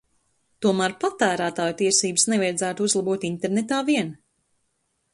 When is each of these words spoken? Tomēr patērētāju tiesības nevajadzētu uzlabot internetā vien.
Tomēr 0.65 0.95
patērētāju 1.03 1.77
tiesības 1.83 2.27
nevajadzētu 2.33 2.91
uzlabot 2.91 3.31
internetā 3.33 3.87
vien. 3.95 4.15